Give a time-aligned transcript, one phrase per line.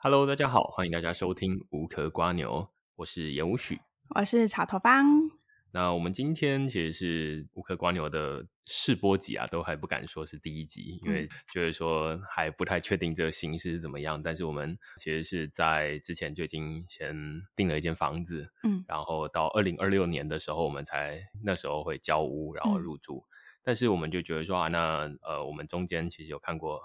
[0.00, 3.80] Hello，大家好，欢迎大家收听无壳瓜牛，我是严无许，
[4.14, 5.04] 我是草头方。
[5.72, 14.22] 那我们今天其实是无壳瓜牛的试播集啊，都还不敢说是第一集，因为就是说还不太确定这个形式是怎么样。
[14.22, 17.12] 但是我们其实是在之前就已经先
[17.56, 23.16] 订了一间房子，嗯，然后到二零二六年的时候，我们才那时候会交屋，然后入住。
[23.16, 23.26] 嗯、
[23.64, 26.80] 但是我们就觉得说啊，那呃，我们中间其实有看过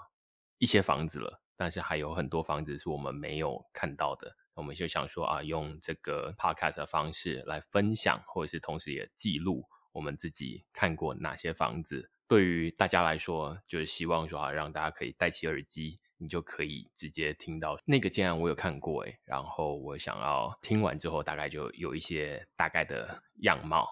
[0.58, 1.43] 一些房子了。
[1.56, 12.10] 但是还有很多房子是我们没有看到的，我们就想说啊，用这个 podcast 的方式来分享，或者是同时也记录我们自己看过哪些房子。
[12.26, 23.86] 对于大家来说，就是希望说啊，让大家可以戴起耳机，你就可以直接听到那个建案我有看过诶，然后我想要听完之后，大概就有一些大概的样貌。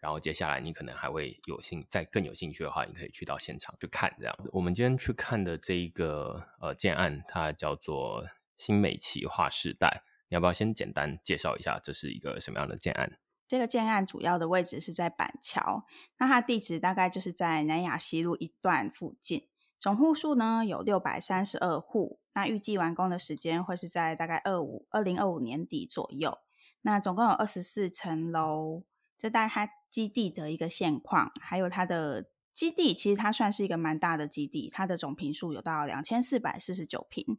[0.00, 4.36] 然后接下来你可能还会有兴，再更有兴趣的话，你可以去到现场去看这样。
[4.52, 8.24] 我们今天去看的这一个呃建案，它叫做
[8.56, 10.04] 新美齐划世代。
[10.28, 13.18] 你要不要先简单介绍一下，这是一个什么样的建案？
[13.48, 15.84] 这个建案主要的位置是在板桥，
[16.18, 19.48] 那它地址大概就是在南雅西路一段附近。
[19.80, 26.38] 总户数呢有六百三十二户，那预计完工的时间会是在大概二五二零二五年底左右。
[26.82, 28.84] 那总共有二十四层楼。
[29.18, 37.38] 这大概它基地的一个现况，还有它的基地，其实它算是一个蛮大的基地，它的总坪数有到两千四百四十九坪。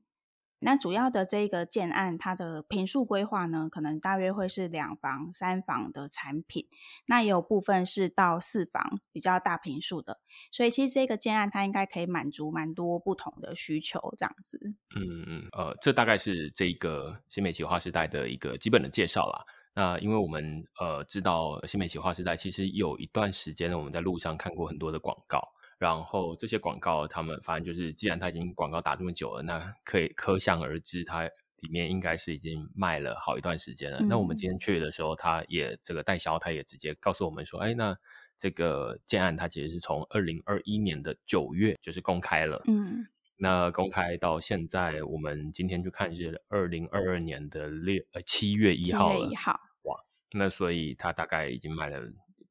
[0.62, 6.68] 那主要的这个建案，它的坪数规划呢，可能大约会是两房、三房的产品，
[7.06, 10.20] 那也有部分是到四房比较大坪数的。
[10.52, 14.60] 所以其实这个建案它应该可以满足蛮多不同的需求，这样子。
[14.98, 19.46] 嗯嗯，呃，这大概是这个新美齐划时代的一个基本的介绍啦。
[19.73, 25.42] 那因为我们呃知道新媒体划时代，其实有一段时间呢，我们在路上看过很多的广告，
[25.78, 31.23] 然后这些广告他们反正就是，既然他已经广告打这么久了，那可以可想而知，它
[31.58, 34.00] 里面应该是已经卖了好一段时间了。
[34.00, 37.95] 嗯、那我们今天去的时候，他也这个代销，他也直接告诉我们说，哎，那
[38.38, 43.08] 这个建案它其实是从二零二一年的九月就是公开了，嗯。
[43.42, 49.20] 那公开到现在，我们今天去看是二零二二年的六呃七月一号了。
[49.20, 49.95] 七月一号，哇，
[50.33, 52.02] 那所以它大概已经卖了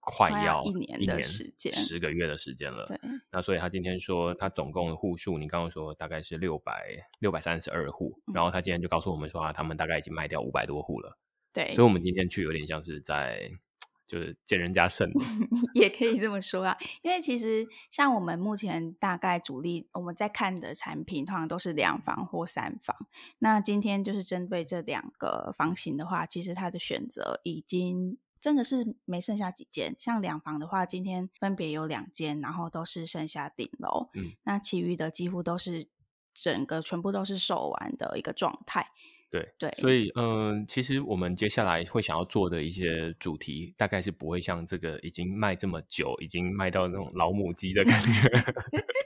[0.01, 2.87] 快要一年的时间，十个月的时间了。
[2.87, 2.99] 对，
[3.31, 11.19] 那所以他今天说他总共的户数，你刚刚说大概是六百六百三十二户，嗯，然后他今天就告诉我们说啊，他们大概已经卖掉五百多户了。
[11.53, 13.51] 对，所以我们今天去有点像是在。
[14.09, 15.09] 就是见人家胜，
[15.75, 16.77] 也可以这么说啊。
[17.03, 22.97] 因为其实像我们目前大概主力我们在看的产品，通常都是两房或三房。
[23.39, 29.95] 那今天就是针对这两个房型的话，其实它的选择已经真的是没剩下几间。
[29.99, 34.09] 像两房的话，今天分别有两间，然后都是剩下顶楼。
[34.15, 35.89] 嗯，那其余的几乎都是
[36.33, 38.89] 整个全部都是售完的一个状态。
[39.31, 48.29] 对对，所以嗯，其实我们接下来会想要做的一些主题，大概是不会像这个已经卖这么久，已经卖到那种老母鸡的感觉。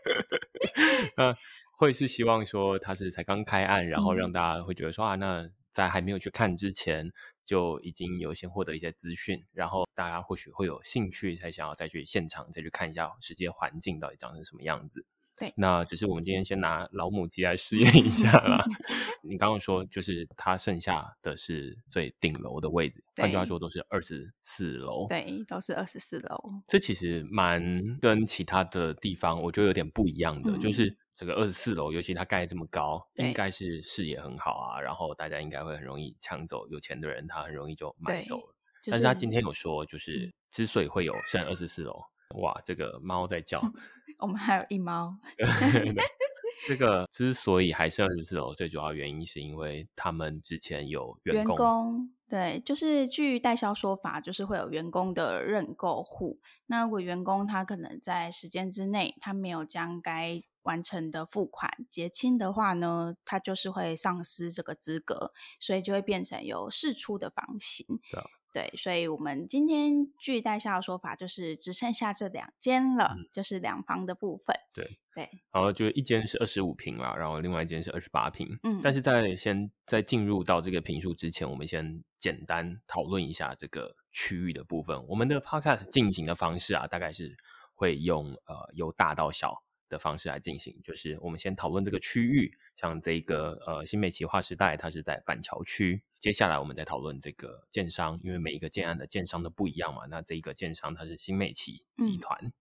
[1.16, 1.34] 呃，
[1.76, 7.10] 会是希望说它是才刚开案，然后让大家会觉得说啊，那在还没有去看之前，
[7.44, 15.04] 就已经有先获得一些资讯，然后大家或许会有兴趣，才想要再去现场再去看一下实际环境到底长成什么样子。
[15.42, 18.64] 对，那只是我们今天先拿老母鸡来试验一下啦。
[19.24, 25.08] 你刚刚说，就是它剩下的是最顶楼的位置，换句话说，都是二十四楼。
[25.08, 26.38] 对，都是二十四楼。
[26.68, 27.60] 这其实蛮
[28.00, 38.54] 跟其他的地方，我觉得有点不一样的，嗯、就是这个二十四楼，尤其它盖这么高，应该是视野很好啊，然后大家应该会很容易抢走，有钱的人他很容易就买走了。
[38.80, 42.00] 就是、但是他今天有说，就是之所以会有剩二十四楼。
[42.34, 43.60] 哇，这个猫在叫。
[44.18, 45.16] 我们还有一猫。
[46.68, 51.46] 这个之所以还是二十四楼，最主要原因是因为他们之前有员工。
[51.46, 56.38] 员工对，就是据代销说法，就是会有员工的认购户。
[56.66, 67.86] 那如果员工他可能在时间之内，他没有将该完成的付款结清的话呢，他就是会丧失这个资格，所以就会变成有释出的房型。
[68.10, 68.26] 对啊。
[68.52, 74.54] 对，所以我们今天据代销的说法，就是只剩下这两间了，嗯、就是两房的部分。
[74.74, 78.46] 对对，然后就一间是二十五平啦，然后另外一间是二十八平。
[78.62, 85.06] 嗯，但是在先在进入到这个平数之前，我们先简单讨论一下这个区域的部分。
[85.06, 87.36] 我们的 podcast 进行的方式啊，大概是
[87.74, 89.62] 会用呃由大到小。
[89.88, 96.02] 的方式来进行，就是我们先讨论这个区域，像这个呃新美企划时代，它是在板桥区。
[96.22, 100.06] 接下来我们再讨论这个建商，因为每一个建案的建商都不一样嘛。
[100.08, 102.38] 那这一个建商它是新美齐集团。
[102.44, 102.52] 嗯、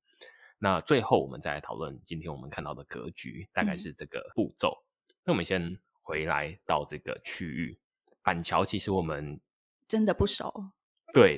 [0.57, 4.83] 那最后我们再来讨论今天我们看到的格局，大概是这个步骤。
[5.09, 7.77] 嗯、那我们先回来到这个区域。
[8.23, 9.39] 板桥其实我们
[9.87, 10.51] 真的不熟，
[11.13, 11.37] 对，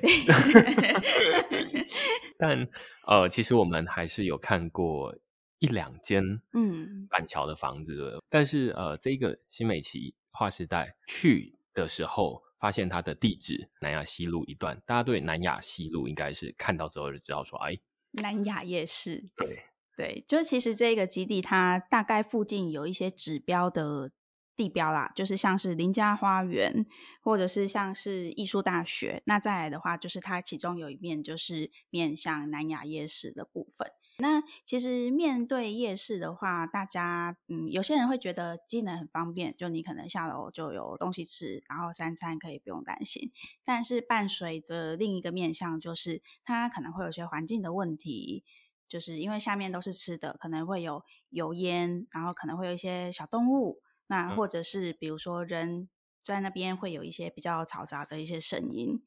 [2.39, 2.65] 但
[3.05, 5.13] 呃，其实我们还是有看过
[5.59, 6.23] 一两间
[6.53, 17.79] 嗯板桥的房子，嗯、但是呃，这个新美琪划时代去的时候，发现它的地址南雅西路一段，大家对南雅西路应该是看到之后就知道说，哎，
[18.21, 19.63] 南雅夜市，对
[19.95, 24.11] 对，就其实这个基地它大概附近有一些指标的。
[24.55, 26.85] 地标啦，就是像是林家花园，
[27.23, 29.23] 或者是像是艺术大学。
[29.25, 33.87] 那再来的话，就是它其中有一面就是面向南雅夜市的部分。
[34.17, 43.31] 那其实面对夜市的话，大家嗯，有些人会觉得机能很方便，就你可能下楼就有东西吃，然后三餐可以不用担心。
[43.63, 48.43] 但是伴随着另一个面向，就是它可能会有些环境的问题，
[48.87, 53.81] 就是因为下面都是吃的，可能会有油烟，然后可能会有一些小动物。
[54.07, 55.89] 那或者是比如说人
[56.23, 59.03] 在那边会有一些比较嘈杂的一些声音，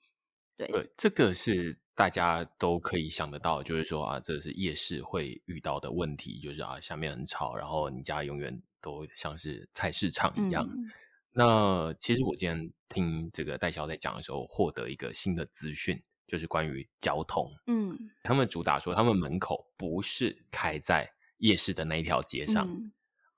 [0.56, 10.67] 对对，这个是大家都可以想得到，就是说啊，这是夜市会遇到的问题，就是啊，下面很吵，然后你家永远都像是菜市场一样。
[10.67, 10.91] 嗯、
[11.32, 17.52] 那其实我今天听这个代销在讲的时候，获得一个新的资讯，就是关于交通。
[17.67, 22.67] 嗯，他们主打说，他们门口不是开在夜市的那一条街上。
[22.67, 22.91] 嗯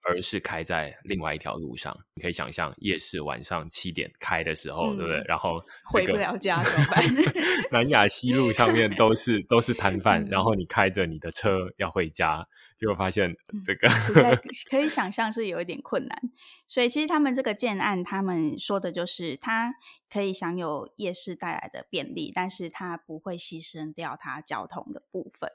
[0.05, 5.23] 而是开在另外一条路上，你可以想象夜市晚上七点开的时候，嗯、对不对？
[5.27, 5.61] 然后、
[5.93, 7.05] 这个、回不了家怎么办？
[7.73, 12.47] 南雅西路上面都是都是摊贩，嗯、然后你开着你的车要回家，
[12.77, 13.35] 结果发现
[13.65, 14.39] 这个、嗯、
[14.71, 16.19] 可以想象是有一点困难。
[16.67, 19.75] 所以其实他们这个建案，他们说的就是它
[20.11, 25.51] 可以享有夜市带来的便利，但是它不会牺牲掉它交通的部分。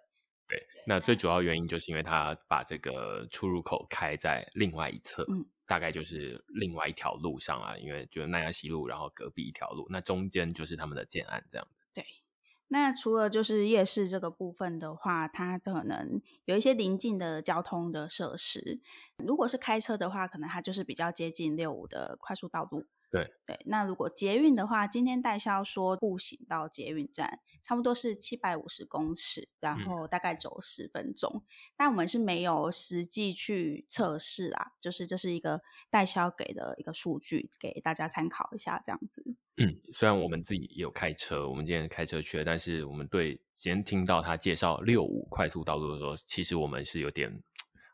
[0.47, 11.85] 对，那最主要原因就是因为他把这个出入口开在另外一侧，嗯，大概就是另外一条路上啊，因为就是南雅西路，然后隔壁一条路，那中间就是他们的建案这样子。
[11.93, 12.05] 对，
[12.67, 18.77] 那除了就是夜市这个部分的话，它可能有一些临近的交通的设施。
[19.17, 22.85] 如果是开车的话，可能它就是比较接近六五的快速道路。
[23.13, 31.31] 对对，那如果捷运的话，今天代销说步行到捷运站差不多是七百五十公尺，然后大概走十分钟。
[31.35, 31.41] 嗯、
[31.77, 35.61] 但我们是没有实际去测试啊，就是这是一个
[35.91, 39.23] 代销给的一个数据，给大家参考一下这样子。
[39.57, 47.43] 嗯，虽然我们自己也有开车，我们今天开车去了，但是我们对今天听到他介绍六五快速道路的时候，其实我们是有点。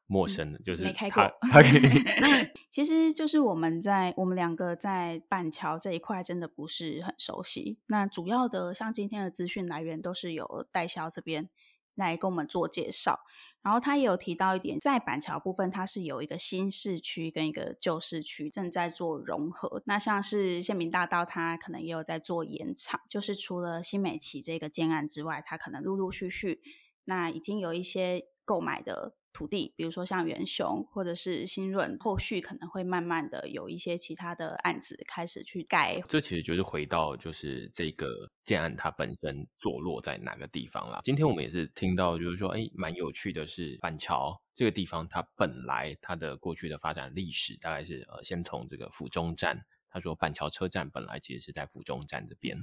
[0.10, 1.88] 陌生的，嗯、就是他，没开过他给你
[2.72, 7.78] 其实就是我们在我们两个在板桥这一块真的不是很熟悉。
[7.86, 11.50] 那主要的像今天的资讯来源都是由代销这边
[11.94, 13.20] 来跟我们做介绍。
[13.62, 19.84] 然后他也有提到一点，在板桥部分，它是有一个新市区跟一个旧市区正在做融合。
[19.86, 23.02] 那像是县民大道，它可能也有在做延长。
[23.10, 26.62] 就是除了新美琪这个建案之外，它可能陆陆续续
[27.04, 29.16] 那已经有一些购买的。
[29.32, 36.02] 土地，比如说像元雄或者是新润，后续可能会慢慢的有一些其他的案子开始去盖。
[36.08, 41.00] 这其实就是回到就是这个建案它本身坐落在哪个地方啦。
[41.04, 52.58] 今天我们也是听到，就是说，哎，蛮有趣的是板桥这个地方，它本来它的过去的发展历史大概是呃，先从这个府中站，他说板桥车站本来其实是在府中站这边。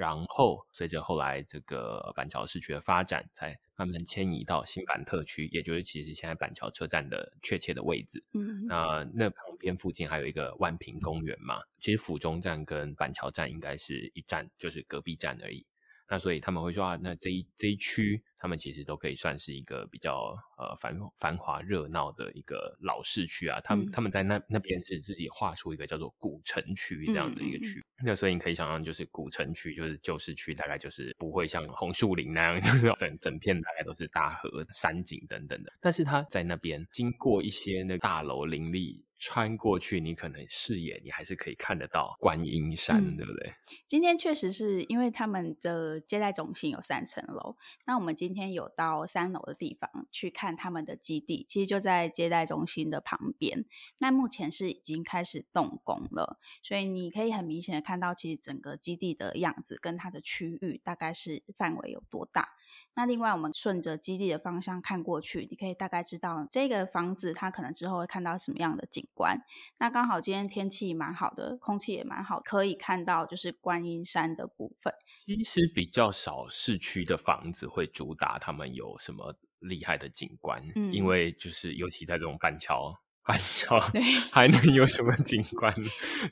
[0.00, 8.24] 然后随着后来这个板桥市区的发展，才慢慢迁移到新板特区，也就是其实现在板桥车站的确切的位置。
[8.32, 15.66] 嗯，那那旁边附近还有一个万平公园嘛，其实府中站跟板桥站应该是一站，就是隔壁站而已。
[16.10, 23.60] 那所以他们会说啊，那这一这一区，他们其实都可以算是一个比较呃繁繁华热闹的一个老市区啊。
[23.60, 27.78] 他们、嗯、他们在那那边是自己画出一个叫做古城区这样的一个区。
[27.98, 35.72] 嗯、那所以你可以想象，就是古城区就是旧市区，大概就是不会像红树林那样， 就是整整片大概都是大河山景等等的。
[35.80, 39.04] 但是他在那边经过一些那个大楼林立。
[39.20, 43.52] 穿过去，你可能视野你还是可以看得到观音山，嗯、对不对？
[43.86, 53.66] 今天确实是因为他们的接待中心有三层楼，那我们今天有到三楼的地方去看他们的基地，其实就在接待中心的旁边。
[53.98, 62.48] 那目前是已经开始动工了，所以你可以很明显的看到，其实整个基地的样子跟它的区域大概是范围有多大。
[62.94, 69.38] 那另外，我们顺着基地的方向看过去，你可以大概知道这个房子它可能之后会看到什么样的景观。
[69.78, 74.92] 那刚好今天天气蛮好的，空气也蛮好，可以看到就是观音山的部分。
[75.24, 83.78] 其实比较少市区的房子会主打他们有什么厉害的景观，嗯，因为就是尤其在这种板桥板桥
[84.32, 85.72] 还能有什么景观？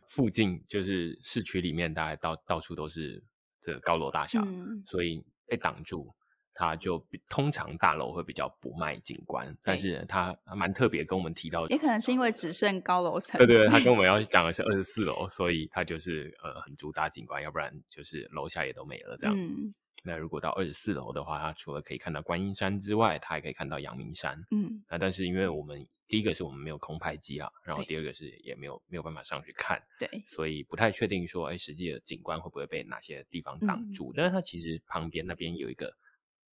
[0.09, 3.23] 附近就是市区里面，大概到到处都是
[3.61, 6.12] 这个高楼大厦，嗯、所以被挡住，
[6.59, 9.57] 它就通常大楼会比较不卖景观。
[9.62, 13.38] 但是它蛮特别，跟我们提到，也可能是因为只剩高楼层。
[13.38, 19.55] 对对对， 他跟我们要讲的是二十四楼，所以它就是呃很主打景观，要不然就是楼下也都没了这样子。
[19.57, 19.73] 嗯
[20.05, 24.41] 那如果到二十四楼的话，它除了可以看到观音山之外，它还可以看到阳明山。
[24.53, 34.12] 嗯，那但是因为我们第一个是我们没有空拍机啊，然后第二个是也没有没有办法上去看，对，所以不太确定说，哎，实际的景观会不会被哪些地方挡住？
[34.12, 35.93] 嗯、但是它其实旁边那边有一个，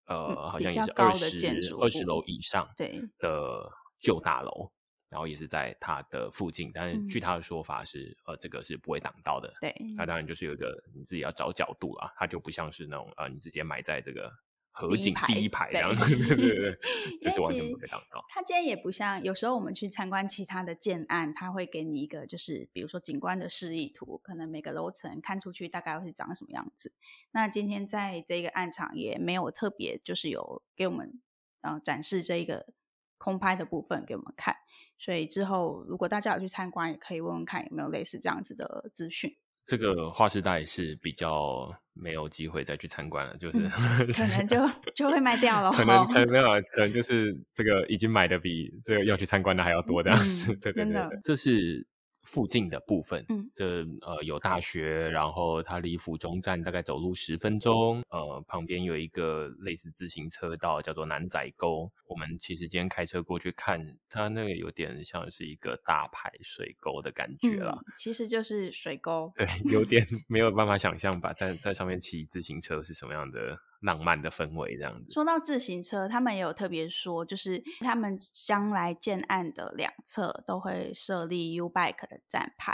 [0.07, 3.69] 呃，好像也是二十二十楼以上对的
[3.99, 4.71] 旧大楼。
[5.07, 9.53] 然后也是在它的附近，但是据他的说法是，嗯、呃，这个是不会挡到的。
[9.61, 14.29] 对，那当然就是有一个你自己要找角度啦，它就不像是那种呃，你直接埋在这个
[14.75, 16.77] 河景第一排这样子， 对对对，
[17.21, 18.23] 就是完全不会挡到。
[18.29, 26.93] 它今天也不像有时候我们去参观其他的建案，它会给你一个就是比如说景观的示意图，可能每个楼层看出去大概会是长什么样子。
[27.31, 31.21] 那今天在这个案场也没有特别就是有给我们
[31.61, 32.73] 呃展示这一个
[33.17, 34.57] 空拍的部分给我们看。
[34.97, 39.37] 所以之后，如果大家有去参观，也可以问问看有没有类似这样子的资讯。
[39.65, 45.71] 这个划时代是比较没有机会再去参观了，就是、嗯、可能就 就会卖掉了。
[45.71, 50.55] 可能可能没有，可能就是这个已经买的比这个要去参观的还要多这样子。
[50.61, 51.87] 对对对，这是。
[52.25, 61.91] 附近的部分，嗯，这呃有大学，然后它离府中站大概走路十分钟，呃，旁边有一个类似自行车道，叫做南仔沟。
[62.07, 73.57] 我们其实今天开车过去看，它那个有点像是一个大排水沟的感觉啦，嗯，其实就是水沟，对，有点没有办法想象吧，在在上面骑自行车是什么样的。
[73.81, 75.11] 浪漫的氛围这样子。
[75.11, 82.73] 说到自行车，他们也有特别说，就是他们将来建案的两侧都会设立 U Bike 的站牌。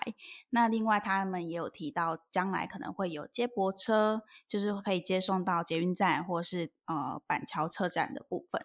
[0.51, 8.61] 那另外他们也有提到，将来可能会有接驳车，就是可以接送到捷运站或是呃板桥车站的部分。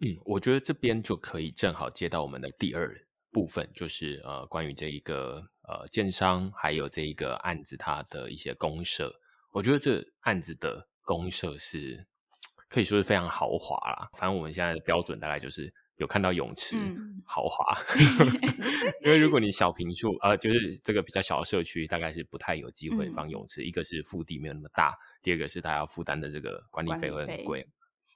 [0.00, 2.94] 嗯，我觉得这边就可以正好接到我们的第二
[3.32, 9.14] 部分，就是呃关于这一个呃建商还有这一个案子它的一些公社。
[9.52, 10.89] 我觉得这案子的。
[11.10, 12.06] 公社是
[12.68, 17.76] 可以说是非常豪华啦，反正我们现在的标准大概就是有看到泳池，嗯、豪华。
[19.02, 23.60] 因为如果你小平数，呃，就是这个比较小的社区，大概是不太有机会放泳池。
[23.60, 27.66] 嗯、一个是腹地没有那么大，第二个是大家要负担的这个管理费会很贵。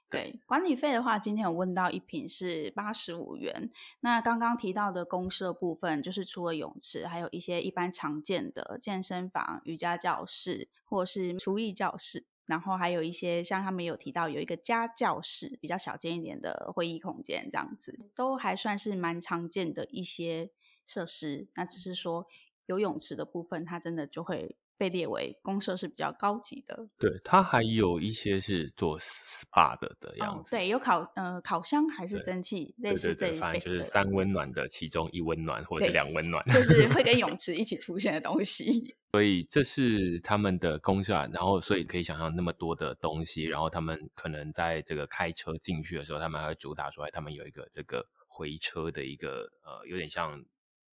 [0.09, 3.69] 对，管理费的话，今天有问到一瓶是八十五元。
[3.99, 12.25] 那刚刚提到的公社部分，就是除了泳池，还有一些一般常见的健身房、瑜伽教室，或是厨艺教室。
[12.45, 20.51] 然后还有一些像他们有提到有一个家教室，比较小间一点的会议空间，这样子都还算是蛮常见的一些
[20.85, 21.47] 设施。
[21.55, 22.27] 那只是说
[22.65, 24.55] 游泳池的部分，它真的就会。
[24.77, 38.95] 被列为公社是比较高级的，对，它还有一些是做 SPA 的的样子，哦、对，有烤呃烤箱还是蒸汽，类似这一类，反正就是三温暖的其中一温暖或者是两温暖，就 是会跟泳池一起出现的东西。
[39.13, 50.43] 所以这是他们的公社，然后所以可以想象那么多的东西，然后他们可能在这个开车进去的时候，他们还会主打出来，他们有一个这个回车的一个呃，有点像。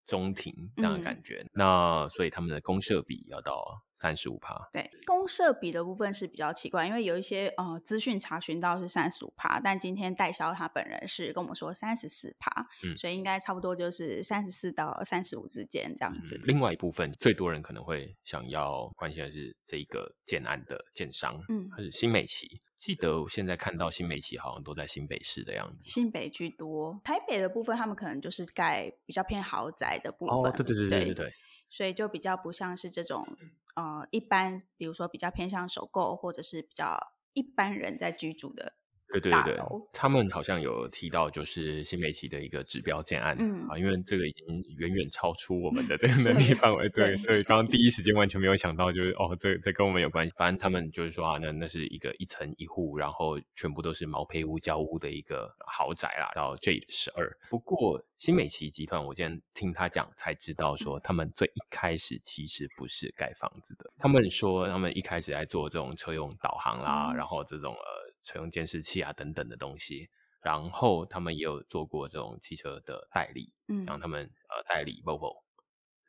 [0.10, 3.64] 中庭这样的感觉，嗯、那所以他们的公社比要到
[3.94, 4.58] 三十五趴。
[4.74, 12.50] 对，公社比的部分是比较奇怪，因为有一些呃资讯查询到是三十五趴，但今天代销他本人是跟我们说三十四趴，
[12.84, 16.42] 嗯，所以应该差不多就是三十四到三十五之间这样子，嗯。
[16.46, 22.48] 另外一部分最多人可能会想要关心的是这一个建案的建商，嗯，它是新美齐。
[22.80, 31.34] 记得我现在看到新美企好像都在新北市的样子，新北居多，台北的部分他们可能就是盖比较偏豪宅的部分，哦，对对对对对对，
[31.70, 33.28] 所以就比较不像是这种
[33.76, 36.98] 呃一般，比如说比较偏向首购或者是比较
[37.34, 38.74] 一般人在居住的。
[39.12, 39.58] 对对对对，
[39.92, 44.46] 他们好像有提到，就是新美琪的一个指标建案，嗯啊，因为这个已经
[44.78, 50.34] 远远超出我们的这个 能力范围，对，所以刚刚第一时间完全没有想到，就是哦，这这跟我们有关系。
[50.38, 57.30] 反正他们就是说啊，那那是一个一层一户，然后全部都是毛坯屋、交屋的一个豪宅啦，到 J 十二。
[57.50, 67.99] 不过新美琪集团，我今天听他讲才知道，说他们最一开始其实不是盖房子的，他们说他们一开始在做这种车用导航啦，嗯、然后这种呃。
[68.24, 70.10] 车用监视器啊等等的东西，
[70.42, 75.44] 然后他们也有做过这种汽车的代理，嗯，让他们呃代理 Volvo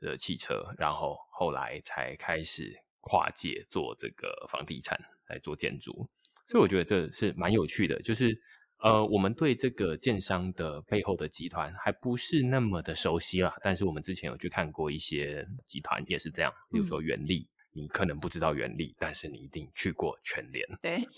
[0.00, 4.98] 的汽车，然后后来才开始跨界做这个房地产
[5.28, 6.08] 来做建筑，
[6.48, 8.40] 所以我觉得这是蛮有趣的，就是
[8.78, 17.40] 呃，我们对这个建商的背后的集团还不是那么的熟悉啦，但是我们之前有去看过一些集团也是这样，比如说元利。
[17.40, 20.66] 嗯你可能不知道原理，但是你一定去过全联。
[20.82, 21.08] 对，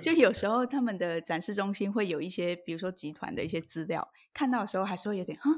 [0.00, 5.50] 就有时候他们的展示中心会有一些，比如说集团的一些资料，看到的时候还是会有点哈。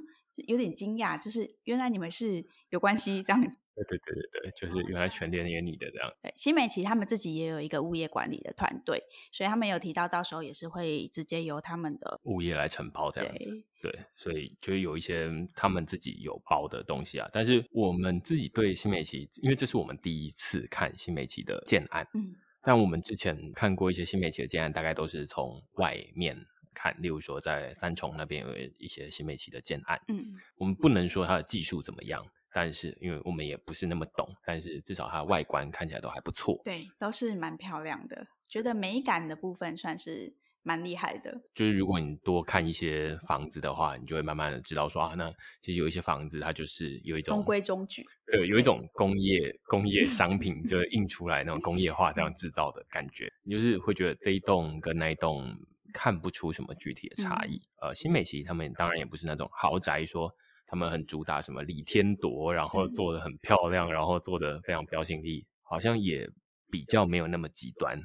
[0.46, 3.58] 有点惊讶，就是原来你们是有关系这样子。
[3.84, 6.10] 对对对对对，就是原来全联也你的这样。
[6.22, 13.50] 对，新美琪他们自己也有一个物业管理的团队，所以他们有提到，到时候也是会直接由他们的物业来承包这样子。
[13.82, 17.28] 对，所以就有一些他们自己有包的东西啊。
[17.32, 26.36] 但是我们自己对新美琪，因为这是我们第一次看新美琪的建案，嗯，但我们之前看过一些新美琪的建案，大概都是从外面。
[26.72, 30.24] 看，例如说在三重那边有一些新美琪的建案，嗯，
[30.56, 41.40] 我们不能说它的技术怎么样，但是因为我们也不是那么懂，但是至少它外观看起来都还不错，对，都是蛮漂亮的，觉得美感的部分算是蛮厉害的。
[41.54, 55.56] 就是如果你多看一些房子的话，你就会慢慢的知道说啊，那其实有一些房子它就是有一种中规中矩，对，有一种工业工业商品 就是印出来那种工业化这样制造的感觉，你就是会觉得这一栋跟那一栋。
[55.92, 57.56] 看不出什么具体的差异。
[57.82, 60.32] 嗯、呃，新美琪他们当然也不是那种豪宅，说
[60.70, 66.30] 他们很主打什么李天铎，然后做的很漂亮，嗯、然后做的非常标新立异，好像也
[66.70, 68.00] 比较没有那么极端。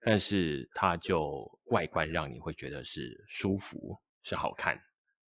[0.00, 4.80] 但是它就外观让你会觉得是舒服，是好看，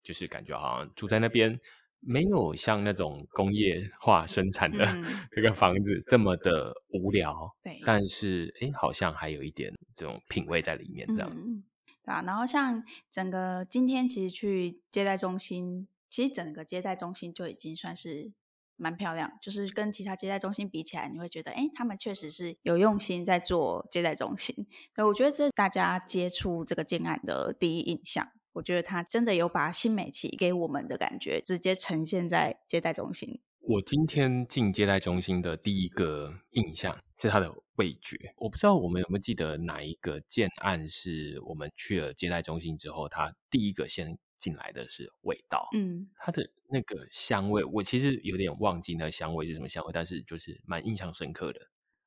[0.02, 1.60] 就是感觉好像住在那边
[2.00, 4.86] 没有像那种工业化生产的
[5.32, 7.54] 这个房子这么的无聊。
[7.62, 11.46] 对、嗯，但是哎，好像还有一点这种品味在里面，这样子。
[11.50, 11.64] 嗯
[12.06, 18.32] 啊，然后像整个今天其实去接待中心，其实整个接待中心就已经算是
[18.76, 24.56] 蛮漂亮，就是跟其他接待中心比起来，你会觉得，哎，他们确实是有用心在做接待中心。
[24.96, 33.42] 所以我觉得这是大家接触这个建案的第一印象，我觉得他真的有把新美齐给我们的感觉直接呈现在接待中心。
[33.62, 38.34] 我今天进接待中心的第一个印象是它的味觉。
[38.38, 45.68] 我不知道我们有没有记得哪一个建案是我们去了接待中心之后，他第一个先进来的是味道。
[45.74, 51.60] 嗯，它的那个香味，我其实有点忘记那个香味是什么香味，但是就是蛮印象深刻的，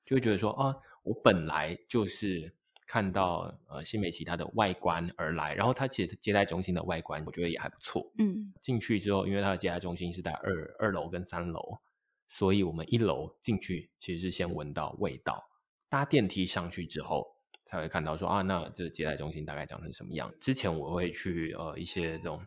[0.05, 2.55] 就会觉得说啊，我本来就是。
[2.85, 8.13] 看到呃新美琪它的外观而来，然后它其实接待中心的外观我觉得也还不错。
[8.19, 11.79] 嗯，进去之后，因为它的接待中心是在二二楼跟三楼，
[12.29, 15.43] 所以我们一楼进去其实是先闻到味道，
[15.89, 17.35] 搭电梯上去之后
[17.73, 20.31] 才会看到说啊，那这接待中心大概长成什么样？
[20.39, 22.47] 之前我会去呃一些这种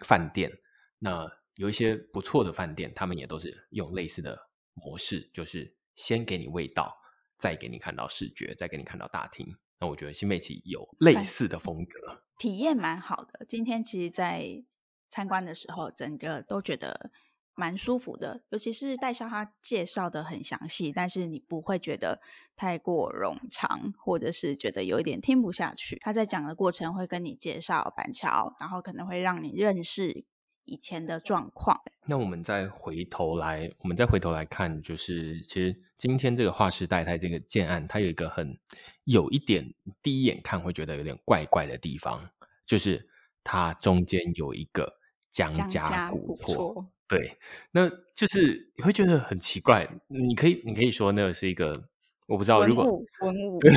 [0.00, 0.50] 饭店，
[0.98, 6.96] 那有一些不错的饭店，他们也都是用类似的模式，就是先给你味道。
[7.38, 13.46] 再给你看到视觉，再给你看到大厅，那我觉得新美琪有类似的风格，体验蛮好的。
[13.48, 14.62] 今天其实，在
[15.08, 17.10] 参观的时候，整个都觉得
[17.60, 22.20] 蛮舒服的，尤其是代销他介绍的很详细，但是你不会觉得
[22.56, 25.98] 太过冗长，或者是觉得有一点听不下去。
[26.00, 30.24] 他在讲的过程会跟你介绍板桥，然后可能会让你认识。
[30.66, 38.56] 以前的状况，那我们再回头来，我们再回头来看，就是其实今天这个划世代它这个建案，它有一个很
[39.02, 42.30] 有一点第一眼看会觉得有点怪怪的地方，
[42.64, 43.08] 就是
[43.42, 47.36] 它中间有一个江家古厝，对，
[47.72, 51.88] 那就是你会觉得很奇怪，你可以你可以说那个是一个
[52.28, 52.84] 我不知道，如果
[53.20, 53.70] 文物对，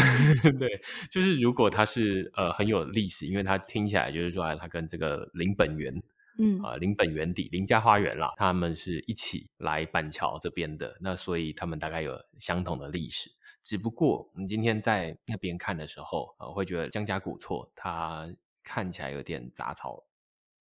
[0.60, 5.94] 对，就是如果它是呃很有历史，因为它听起来就是说它跟这个林本源。
[6.40, 13.30] 嗯啊，林本源邸林家花园啦，他们是一起来板桥这边的，那所以他们大概有相同的历史。
[13.62, 18.28] 只不过我们今天在那边看的时候，呃，会觉得江家古厝它
[18.64, 20.04] 看起来有点杂草，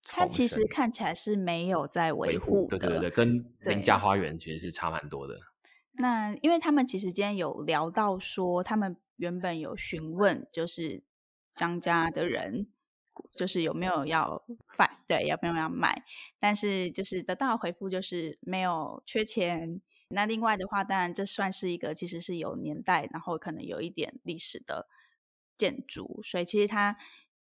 [0.05, 5.39] 它其实看起来是没有在维护的，对对对，跟林家花园其实是差蛮多的。
[5.93, 11.03] 那因为他们其实今天有聊到说，他们原本有询问，就是
[11.55, 12.69] 张家的人。
[13.37, 14.43] 就是有没有要
[14.79, 16.03] 卖，对，要不要要卖？
[16.41, 19.83] 但是就是得到的回复就是没有缺钱。
[20.09, 24.89] 那另外的话，当然这算是一个其实是有年代，然后可能有一点历史的
[25.59, 26.97] 建筑，所以其实他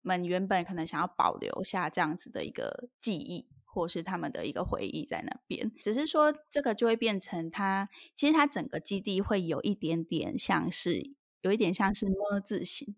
[0.02, 5.70] 们原本可能想要保留下这样子的一个记忆，或是他们的一个回忆在那边。
[5.82, 12.96] 只是说这个就会变成它，其实它整个基地会有一点点像是，有一点像是么字形。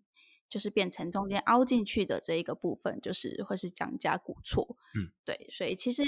[0.51, 4.75] 就是变成中间凹进去的这一个部分，就是会是蒋家古厝。
[4.93, 6.03] 嗯，对，所以其实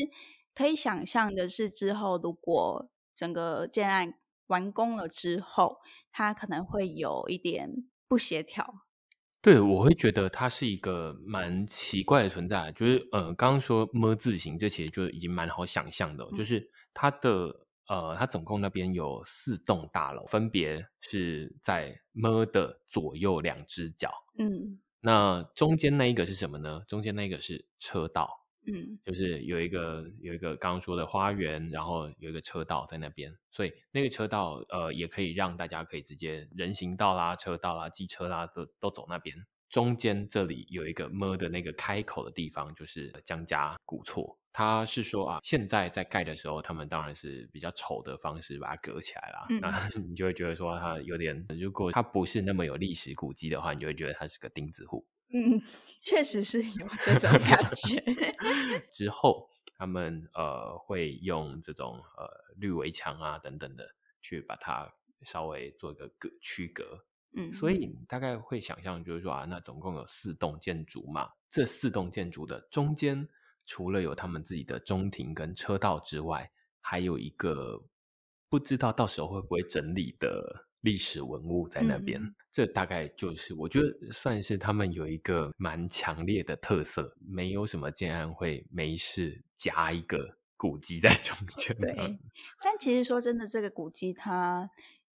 [0.53, 4.15] 可以想象的是，之后如果整个建案
[4.47, 5.77] 完工了之后，
[6.11, 8.82] 它可能会有一点不协调。
[9.43, 17.53] 对，我会觉得它是一个蛮奇怪的存在，就是呃，刚刚说么字形，这其实就已经蛮好想象的，嗯、就是它的
[17.89, 26.81] 呃，它总共那边有四栋大楼，分别是在么的左右两只脚，嗯，那中间那一个是什么呢？
[26.87, 28.42] 中间那个是车道。
[28.65, 39.35] 嗯，就是有一个有一个刚刚说的花园，然后有一个车道在那边，所以那个车道呃也可以让大家可以直接人行道啦、车道啦、机车啦都都走那边。
[39.69, 44.37] 中间这里有一个么的那个开口的地方，就是江家古厝。
[44.51, 49.47] 他是说啊，现在在盖的时候，他们当然是比较丑的方式把它隔起来了。
[49.49, 55.03] 嗯、那 你就会觉得说它有点，如果它不是那么有历史古迹的话，你就会觉得它是个钉子户。
[55.33, 55.59] 嗯，
[55.99, 58.01] 确实是有这种 感觉。
[58.91, 64.93] 之后他们呃会用这种呃绿围墙啊等等的去把它
[65.23, 67.05] 稍微做一个隔区隔。
[67.35, 73.27] 嗯，所以你大概会想象就是说啊，那总共有四栋建筑嘛，这四栋建筑的中间
[73.65, 77.83] 除了有他们自己的中庭跟车道之外，还有一个
[78.49, 80.67] 不知道到时候会不会整理的。
[80.83, 91.75] 历史文物在那边，嗯、这大概就是我觉得算是他们有一个蛮强烈的特色，没有什么建安会没事加一个古迹在中 间。
[91.77, 91.95] 对，
[92.61, 94.69] 但其实说真的，这个古迹它。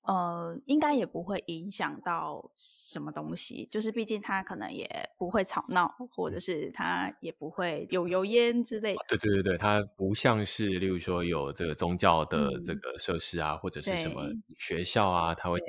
[0.07, 9.01] 呃，应该也不会影响到什么东西，就是毕竟它可能也不会吵闹，或者是它也不会有油烟之类的。
[9.09, 14.21] 对对对对，它不像是，例如说有这个宗教的这个设施啊，嗯、或者是什么
[14.57, 15.59] 学校啊，它会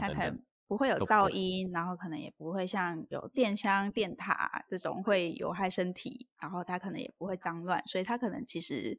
[0.00, 8.96] 它可能不会有噪音，然后可能也不会像有电箱、电塔这种会有害身体，然后它可能也不会脏乱，所以它可能其实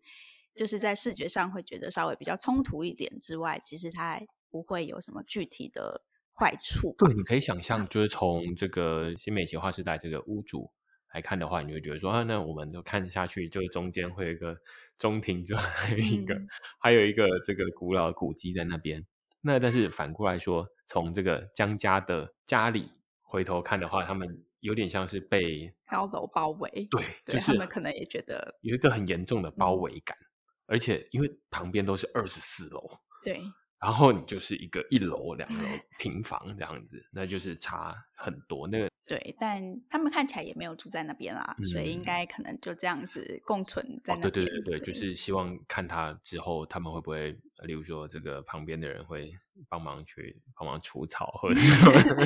[0.53, 4.19] 就是在视觉上会觉得稍微比较冲突一点之外，其实它。
[4.51, 6.93] 不会有什么具体的坏处。
[6.97, 10.69] 对，你可以想象，就是从这个新美奇划时代这个屋主
[11.13, 14.57] 来看的话，你会觉得说，啊，那我们都看下去，就是中间会有一个
[14.97, 16.47] 中庭，就 还有一个，嗯、
[16.79, 19.05] 还有一个这个古老的古迹在那边。
[19.41, 26.69] 那但是反过来说，从这个江家的家里回头看的话，他们有点像是被高楼包围。
[26.91, 30.27] 对，对就是他们可能也觉得有一个很严重的包围感，嗯、
[30.67, 32.99] 而且因为旁边都是二十四楼。
[33.23, 33.41] 对。
[33.81, 35.67] 然后你就是一个一楼、两楼
[35.97, 38.67] 平房这样子，那就是差很多。
[38.67, 44.27] 那个对，但他们看起来也没有住在那边啦，嗯、所以应该可能就这样子共存在那边。
[44.27, 47.31] 哦、对对对对，对就是希望看他之后他们会不会，
[47.63, 49.33] 例如说这个旁边的人会
[49.67, 52.23] 帮忙去帮忙除草，或者什么。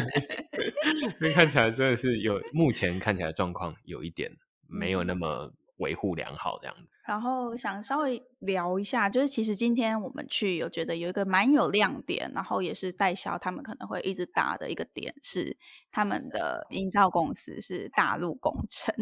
[1.22, 4.36] 因为看起来真的是有，目前看起来状况有一点
[4.68, 5.54] 没有那么。
[5.78, 15.58] 维护良好这样子，然后想稍微聊一下，就是其实今天我们去，有觉得有一个蛮有亮点，然后也是代销他们可能会一直打的一个点是
[15.92, 18.94] 他们的营造公司是大陆工程。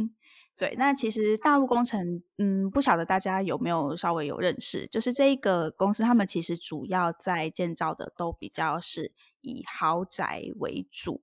[0.56, 11.22] 对，那其实大陆工程，嗯，不晓得大家有没有稍微有认识，就是这一个公司，他们其实主要在建造的都比较是以豪宅为主。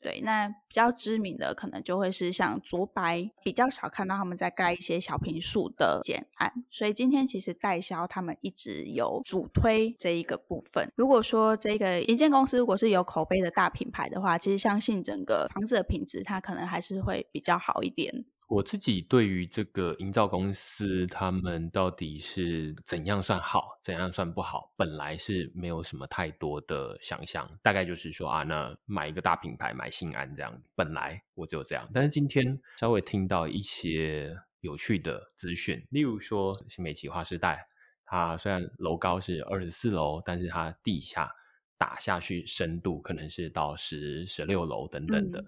[0.00, 10.92] 对，那比较知名的可能就会是像卓白，比较少看到他们在盖一些小平数的简案，所以今天其实代销他们一直有主推这一个部分。
[10.94, 18.24] 如果说这个一建公司如果是有口碑的大品牌的话，其实相信整个房子的品质它可能还是会比较好一点。
[18.48, 31.90] 我自己对于这个营造公司，他们到底是怎样算好，怎样算不好，本来是没有什么太多的想象，大概就是说啊，那买一个大品牌，买新安这样，本来我只有这样。
[31.92, 37.66] 但是今天稍微听到一些有趣的资讯，例如说新美企划时代，
[38.04, 41.32] 它虽然楼高是二十四楼，但是它地下
[41.76, 45.44] 打下去深度可能是到十、十六楼等等的。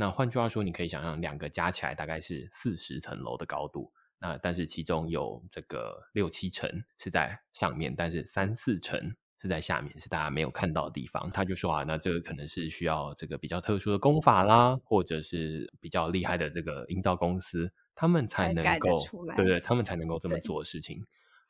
[0.00, 3.92] 那换句话说，你可以想象两个加起来大概是四十层楼的高度。
[4.18, 11.30] 那但是其中有这个六七层是在上面，但是三四层是在下面，是大家没有看到的地方。
[11.30, 19.04] 他就说啊，那这个可能是需要这个比较特殊的功法啦，或者是比较厉害的这个营造公司，他们才能够，
[19.36, 21.04] 对对，他们才能够这么做的事情。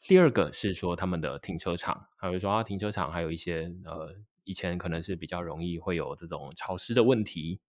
[0.09, 7.61] 第二个是说他们的停车场，还有说啊，停车场还有一些呃，以前可能是比较容易会有这种潮湿的问题。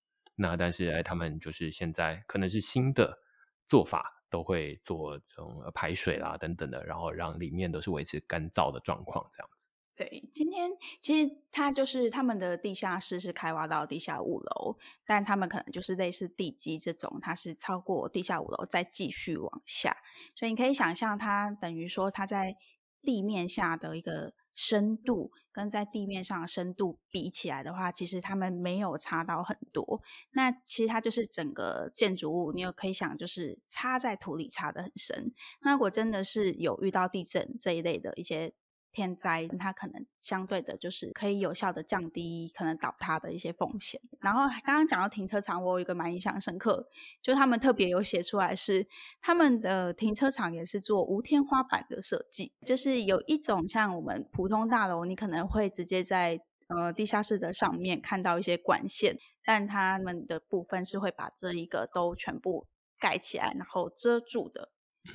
[0.42, 3.20] 那但是哎，他们就是现在可能是新的
[3.68, 9.68] 做法，都会做这种排水啦等等的，然后让里面都是维持干燥的状况，这样子。
[9.94, 19.96] 对，今天其实它就是他们的地下室是开挖到地下五楼，但他们可能就是类似地基这种，它是超过地下五楼再继续往下，
[20.34, 22.56] 所以你可以想象，它等于说它在
[23.04, 30.02] 地面下的一个深度，跟在地面上深度比起来的话，其实他们没有差到很多。
[30.32, 35.34] 那其实它就是整个建筑物，你又可以想，就是插在土里插的很深。
[35.62, 38.54] 那如果真的是有遇到地震这一类的一些。
[38.92, 44.02] 天灾，它可能相对的，就是可以有效的降低可能倒塌的一些风险。
[44.20, 46.88] 然后刚刚讲到停车场，我有一个蛮印象深刻，
[47.22, 48.86] 就他们特别有写出来是
[49.22, 62.68] 他们的停车场也是做无天花板的设计，就是有一种像我们普通大楼，你可能会直接在呃地下室的上面看到一些管线，但他们的部分是会把这一个都全部
[63.00, 64.70] 盖起来，然后遮住的。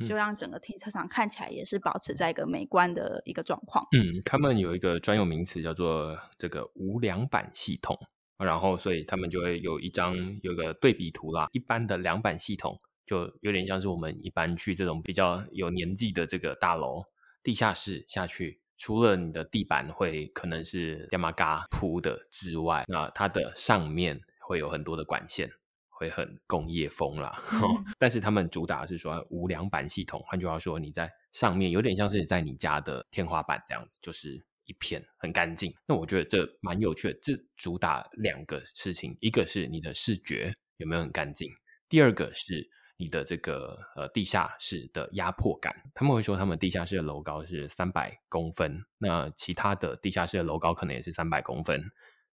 [0.09, 3.87] 就让整个停车场看起来也是保持在一个美观的一个状况。
[3.96, 7.96] 嗯，他们有一个专有名词叫做这个无梁板系统，
[8.38, 11.49] 然后所以他们就会有一张有一个对比图啦。
[11.53, 17.03] 一般的梁板系统就有点像是我们一般去这种比较有年纪的这个大楼
[17.42, 25.49] 地下室下去，除了你的地板会可能是电马嘎铺的之外，那它的上面会有很多的管线。
[25.98, 27.61] 会很工业风啦，嗯、
[27.98, 35.74] 但是他们主打的是说无梁板系统，换句话说，你在上面有点像是在你家的天花板这样子，就是一片很干净。
[35.87, 41.50] 那我觉得这蛮有趣的，这主打两个事情，一个是你的视觉有没有很干净，
[41.88, 45.74] 第二个是你的这个呃地下室的压迫感。
[45.94, 51.82] 他们会说他们地下室的楼高是三百公分，那其他的地下室的楼高可能也是三百公分。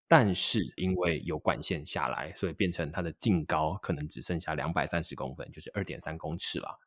[0.06, 6.78] 但是因为有管线下来，所以变成它的净高可能只剩下两百三十公分，就是二点三公尺了。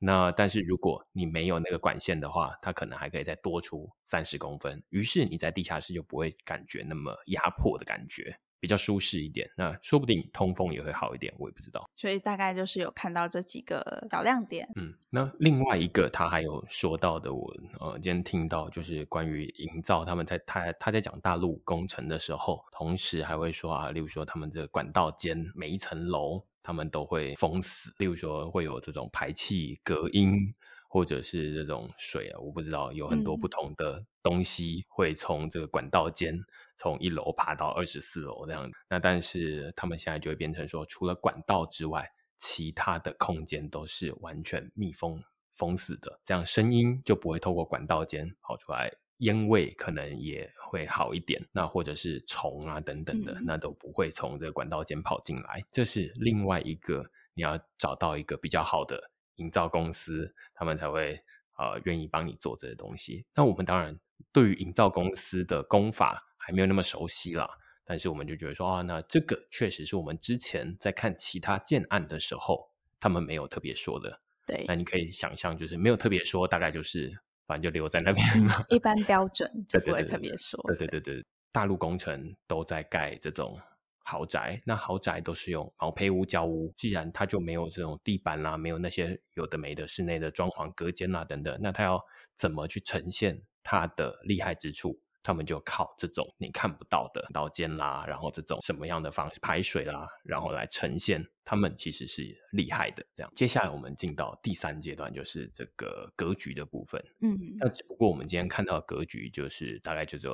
[0.00, 4.82] 那但是如果你没有那个管线的话，它可能还可以再多出三十公分。
[4.90, 8.38] 于是你在地下室就不会感觉那么压迫的感觉。
[8.64, 11.86] 比较舒适一点，那说不定通风也会好一点，我也不知道。
[11.94, 14.66] 所以大概就是有看到这几个小亮点。
[14.74, 30.50] 嗯，那另外一个他还有说到的我，我呃今天听到就是关于营造，他们在他他在讲大陆工程的时候，同时还会说啊，例如说他们这个管道间每一层楼他们都会封死，例如说会有这种排气隔音。
[30.94, 36.38] 或者是这种水啊，我不知道，有很多不同的东西会从这个管道间
[36.76, 38.70] 从一楼爬到二十四楼这样。
[38.88, 51.44] 那但是他们现在就会变成说，除了管道之外，其他的空间都是完全密封封死的，这样声音就不会透过管道间跑出来，烟味可能也会好一点。
[51.50, 55.60] 那或者是虫啊等等的，那都不会从这个管道间跑进来。
[55.72, 57.04] 这是另外一个
[57.34, 59.10] 你要找到一个比较好的。
[59.36, 61.20] 营造公司，他们才会
[61.56, 63.24] 呃愿意帮你做这些东西。
[63.34, 63.98] 那我们当然
[64.32, 67.48] 对于营造公司的工法还没有那么熟悉啦，
[67.84, 72.70] 但是我们就觉得说啊，那这个确实是我们之前在看其他建案的时候，
[73.00, 74.20] 他们没有特别说的。
[74.46, 77.10] 对，那你可以想象，就是没有特别说，大概就是
[77.46, 78.54] 反正就留在那边嘛。
[78.68, 80.62] 一般标准 就不会特别说。
[80.66, 83.58] 对对对对，大陆工程都在盖这种。
[84.04, 92.00] 豪宅，那豪宅都是用毛坯屋、胶屋，既然它就没有这种地板啦、啊，没有那些有的没的室内的装潢、隔间啦、啊、等等，那它要
[92.36, 95.00] 怎么去呈现它的厉害之处？
[95.26, 103.02] 他们就靠这种你看不到的刀尖啦，然后这种什么样的方式排水啦，然后来呈现他们其实是厉害的。
[103.14, 107.02] 这样，接下来我们进到第三阶段，就是这个格局的部分。
[107.22, 110.30] 嗯，那只不过我们今天看到的格局就是大概就这。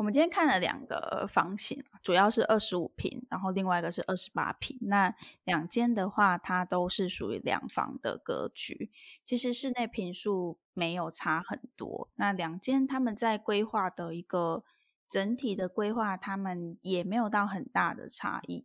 [0.00, 4.78] 我们今天看了两个房型，主要是二十五平，然后另外一个是二十八平。
[4.80, 8.90] 那两间的话，它都是属于两房的格局，
[9.26, 12.08] 其实室内坪数没有差很多。
[12.14, 14.64] 那两间他们在规划的一个
[15.06, 18.64] 整体的规划，他们也没有到很大的差异。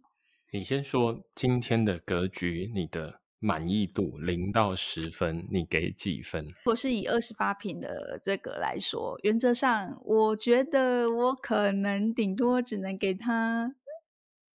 [0.54, 3.25] 你先说今天的格局，你的。
[3.40, 6.46] 满意度零到十分，你给几分？
[6.46, 13.76] 如果是以二十八平的这个来说，原则上我觉得我可能顶多只能给他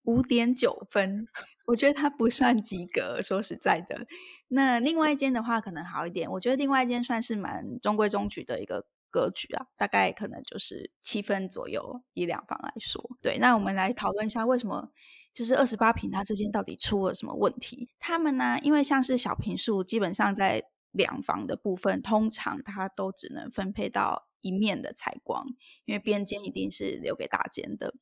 [0.04, 1.26] 五点九分。
[1.66, 4.06] 我觉得他不算及格，说实在的。
[4.48, 13.08] 那另外一间的话可能好一点，我觉得另外一间算是蛮中规中矩的一个格局啊，大概可能就是七分左右，以两房来说。
[13.22, 14.90] 对，那我们来讨论一下为什么。
[15.32, 17.90] 就是二十八平，它之间到底出了什么问题？
[17.98, 18.58] 他们呢？
[18.62, 25.46] 因为像是小平数，基本上在两房的部分，通常它都只能分配到一面的采光，
[25.84, 27.94] 因为边间一定是留给大间的。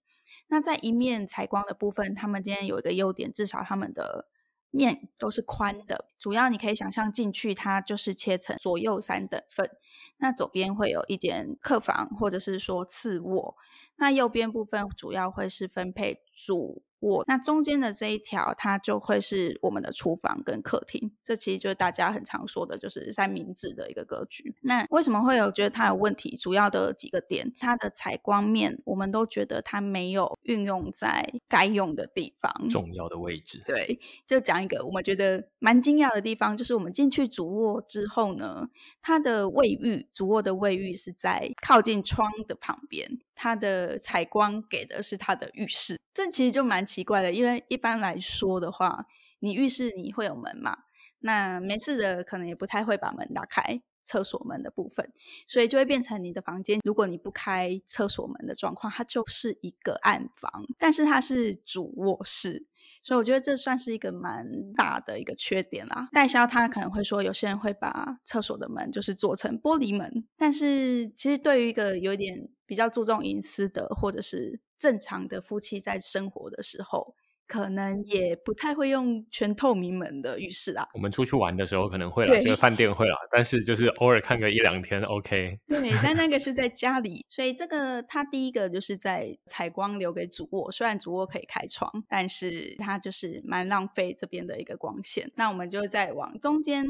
[0.49, 4.29] 那在一面采光的部分，他们今天有一个优点，至少他们的
[4.71, 6.07] 面都是宽的。
[6.19, 9.71] 主要你可以想象进去，它就是切成左右三等份。
[10.17, 13.55] 那左边会有一间客房，或者是说次卧。
[13.97, 21.13] 那右边部分主要会是分配主卧，那中间的这一条它就会是我们的厨房跟客厅。
[21.23, 24.55] 这其实就是大家很常说的，就是三明治的一个格局。
[24.63, 26.37] 那为什么会有觉得它有问题？
[26.37, 33.63] 主要的几个点，它的采光面，我们都觉得它没有运用在该用的地方，重要的位置。
[33.67, 38.69] 对，就讲一个我们觉得蛮惊讶的地方，就是我们进去主卧之后呢，
[39.03, 43.21] 它的卫浴，主卧的卫浴是在靠近窗的旁边。
[43.41, 49.07] 它的采光给的是它的浴室，这其实就蛮奇怪的，因为一般来说的话，
[49.41, 50.79] 你浴室你会有门嘛，
[51.21, 55.13] 那没事的可能也不太会把门打开，厕所门的部分，
[55.47, 62.67] 所以就会变成你的房间，如果你不开厕所门的状况，它就是一个暗房，但是它是主卧室。
[63.03, 66.09] 所以我觉得这算是一个蛮大的一个缺点啦。
[66.13, 77.15] 代销他可能会说，有些人会把厕所的门就是做成玻璃门，但是其实对于一个有点比较注重隐私的，或者是正常的夫妻在生活的时候。
[77.49, 80.87] 可能也不太会用全透明门的浴室啊。
[80.93, 85.59] 我们出去玩的时候可能会啦，这个饭店会啦，但是就是偶尔看个一两天，OK。
[85.67, 95.33] 对，但那个是在 家里，所以这个它第一个就是在采光留给主卧，虽然主卧可以开窗，但是它就是蛮浪费这边的一个光线。
[95.37, 96.85] 那我们就再往中间，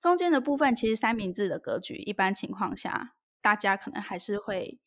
[0.00, 4.78] 中间的部分其实三明治的格局，一般情况下大家可能还是会。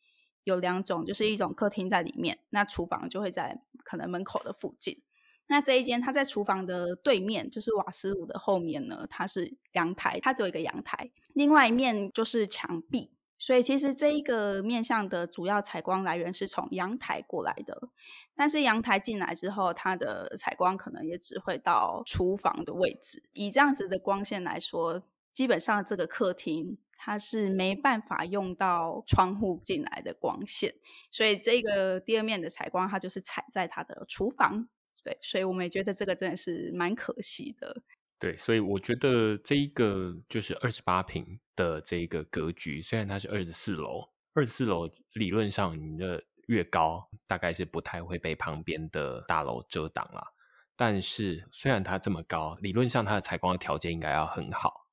[0.45, 5.01] 有两种，就是一种客厅在里面，那厨房就会在可能门口的附近。
[5.47, 13.11] 那这一间它在厨房的对面，就是瓦斯炉的后面呢，它是阳台，它只有一个阳台，另外一面就是墙壁。
[13.37, 17.89] 所以其实这一个面向的主要采光来源是从阳台过来的，
[18.35, 23.23] 但是阳台进来之后，它的采光可能也只会到厨房的位置。
[23.33, 25.03] 以这样子的光线来说，
[25.33, 26.77] 基本上这个客厅。
[26.97, 30.73] 它是没办法用到窗户进来的光线，
[31.11, 34.67] 所以这个第二面的采光，它就是采在它的厨房。
[35.03, 37.83] 对，所以我们也觉得这个真的是蛮可惜的。
[38.17, 50.31] 对，所以我觉得这一个就是二十八平的这一个格局，虽然它是二十四楼，二十四楼理论上你的越高，大概是不太会被旁边的大楼遮挡啦。
[50.75, 54.84] 但是虽然它这么高，理论上它的采光条件应该要很好。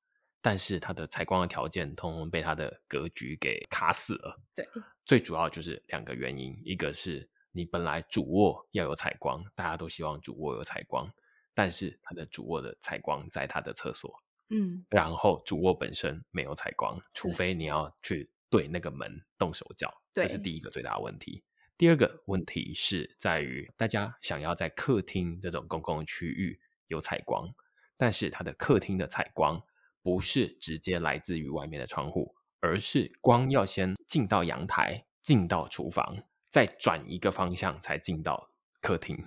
[0.43, 4.37] 但是它的采光的条件通通被它的格局给卡死了。
[4.53, 4.67] 对，
[5.05, 11.09] 最主要就是两个原因，一个是你本来主卧要有采光，大家都希望主卧有采光，
[11.53, 14.13] 但是它的主卧的采光在它的厕所，
[14.49, 21.41] 嗯，然后主卧本身没有采光，除非你要去对那个门动手脚，这是第一个最大的问题。
[21.77, 27.47] 第二个问题是在于大家想要在客厅这种公共区域有采光，
[27.95, 29.63] 但是它的客厅的采光。
[30.03, 38.49] 不是直接来自于外面的窗户，而是光要先进到阳台，进到厨房，再转一个方向才进到
[38.81, 39.17] 客厅。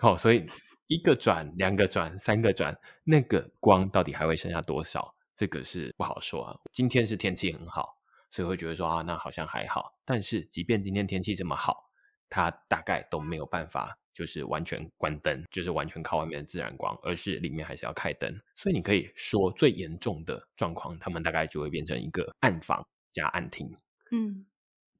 [0.00, 0.46] 好、哦，所以
[0.86, 5.14] 一个转、两个转、三个转，那个光到底还会剩下多少？
[5.34, 6.56] 这个是不好说啊。
[6.72, 7.98] 今天是天气很好，
[8.30, 9.98] 所以会觉得说啊，那好像还好。
[10.04, 11.86] 但是即便今天天气这么好，
[12.28, 13.98] 它大概都没有办法。
[14.12, 18.40] 就是完全关灯，就是完全靠外面的自然光，而是里面还是要开灯。
[18.56, 23.70] 所以你可以说，最严重的状况，他们大概就会变成一个暗房加暗厅。
[24.10, 24.44] 嗯，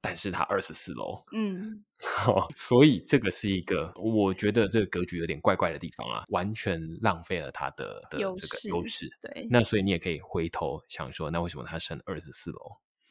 [0.00, 1.84] 但是它二十四楼， 嗯，
[2.56, 9.08] 所以这个是一个我觉得这个格局有点怪怪的地方啊，完全浪费了它的的这个优势。
[9.20, 12.58] 对，那所以你也可以回头想说，那为什么它升二十四楼？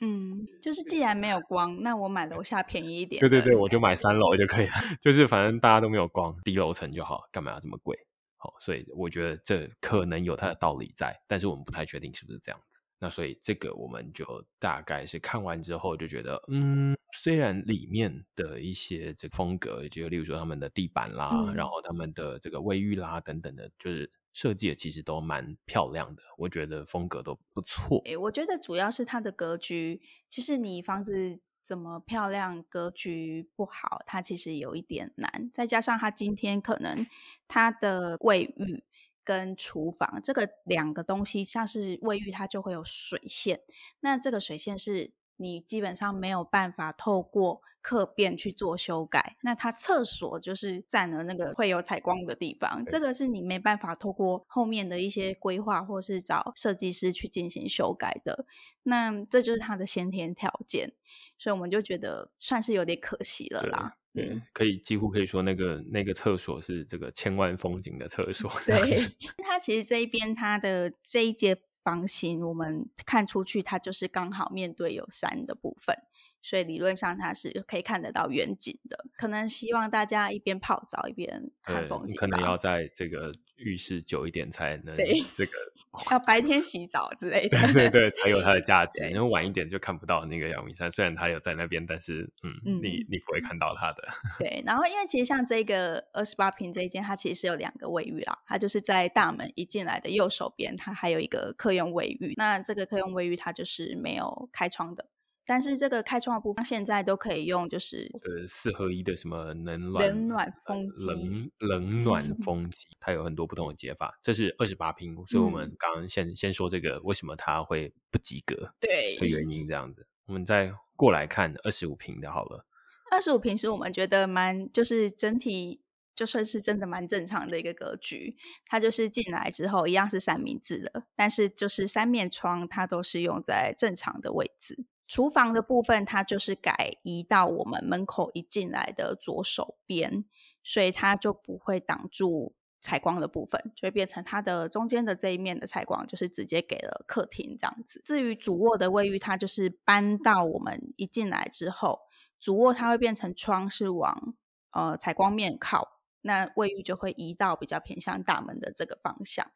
[0.02, 3.20] 嗯，就是既然没有光，那我买楼下便宜一点。
[3.20, 4.74] 对对对，我就买三楼就可以了。
[5.02, 7.98] 就是反正大家都没有光，低楼层就好，干嘛要这么贵？
[8.38, 12.82] 好，所以我觉得这可能有它的道理在，但是我们不太确定是不是这样子。
[12.98, 14.26] 那所以这个我们就
[14.58, 24.10] 大概是看完之后就觉得，嗯，虽然里面的一些这个风格，就例如说他们的地板啦，嗯、然后他们的这个卫浴啦等等的，就是。
[24.40, 28.02] 设计的其实都蛮漂亮的，我觉得风格都不错。
[28.06, 30.02] 诶，我觉得主要是它的格局。
[30.30, 35.52] 其实你房子怎么漂亮，格局不好，它其实有一点难。
[35.54, 37.06] 再加上它今天可能
[37.50, 38.86] 它的卫浴
[39.26, 43.60] 跟厨房这个两个东西，像是卫浴它就会有水线，
[44.00, 45.12] 那这个水线是。
[45.42, 58.46] 你基本上没有办法透过客变去做修改，那它厕所就是占了那个会有采光的地方，这个是你没办法透过后面的一些规划或是找设计师去进行修改的，
[58.84, 60.92] 那这就是它的先天条件，
[61.38, 63.96] 所以我们就觉得算是有点可惜了啦。
[64.14, 68.52] 对，对，可以几乎可以说那个那个厕所是这个千万风景的厕所。
[68.66, 68.76] 对，
[69.46, 71.58] 它其实这一边它的这一节。
[71.84, 75.96] 房型，我们看出去，它就是刚好面对有山的部分，
[76.42, 79.06] 所以理论上它是可以看得到远景的。
[79.18, 82.18] 可能希望大家一边泡澡一边看风景。
[82.20, 85.52] 可能要在这个浴室久一点才能对这个，
[86.12, 89.08] 要白天洗澡之类的，对对 对，才有它的价值。
[89.10, 94.08] 因为晚一点就看不到那个阳明山，虽然它有在那边，但是嗯，嗯你你不会看到它的。
[94.40, 102.34] 对，然后因为其实像这个二十八平这一间，它其实是有两个卫浴啦，它就是在大门一进来的右手边，它还有一个客用卫浴。
[102.38, 105.06] 那这个客用卫浴它就是没有开窗的。
[105.50, 114.20] 但是这个开窗的部分，现在都可以用，就是呃四合一的什么冷暖冷暖风机，冷冷 暖风机，它有很多不同的解法。
[114.22, 120.06] 这是二十八平，所以我们刚刚先、嗯、先说这个为什么它会不及格，对的原因这样子。
[120.28, 122.68] 我们再过来看二十五平的好了。
[123.10, 125.82] 二十五平是我们觉得蛮，就是整体
[126.16, 128.38] 就算是真的蛮正常的一个格局。
[128.68, 134.86] 它就是进来之后一样是三明治的，但是就是三面窗它都是用在正常的位置。
[135.10, 140.24] 厨房的部分，它就是改移到我们门口一进来的左手边，
[140.64, 148.00] 所以它就不会挡住采光的部分，就会变成它的中间的这一面的采光，就是直接给了客厅这样子。
[148.06, 152.02] 至于主卧的卫浴，它就是搬到我们一进来之后，
[152.40, 154.36] 主卧它会变成窗是往
[154.70, 159.50] 呃采光面靠，那卫浴就会移到比较偏向大门的这个方向。